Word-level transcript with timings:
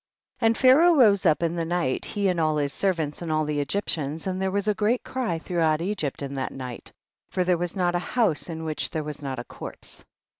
44. 0.39 0.45
And 0.47 0.57
Pharaoh 0.57 0.95
rose 0.95 1.27
up 1.27 1.43
in 1.43 1.55
the 1.55 1.63
night, 1.63 2.05
he 2.05 2.27
and 2.27 2.39
all 2.39 2.57
his 2.57 2.73
servants 2.73 3.21
and 3.21 3.31
all 3.31 3.45
tlie 3.45 3.59
Egyptians, 3.59 4.25
and 4.25 4.41
there 4.41 4.49
was 4.49 4.67
a 4.67 4.73
great 4.73 5.03
cry 5.03 5.37
throughout 5.37 5.79
Egypt 5.79 6.23
in 6.23 6.33
that 6.33 6.51
night, 6.51 6.91
for 7.29 7.43
there 7.43 7.55
was 7.59 7.75
not 7.75 7.93
a 7.93 7.99
house 7.99 8.49
in 8.49 8.63
which 8.63 8.89
there 8.89 9.03
was 9.03 9.21
not 9.21 9.37
a 9.37 9.43
corpse. 9.43 10.03